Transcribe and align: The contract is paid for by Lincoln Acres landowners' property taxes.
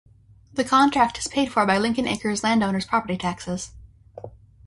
The 0.51 0.63
contract 0.63 1.19
is 1.19 1.27
paid 1.27 1.51
for 1.51 1.63
by 1.67 1.77
Lincoln 1.77 2.07
Acres 2.07 2.43
landowners' 2.43 2.87
property 2.87 3.19
taxes. 3.19 3.73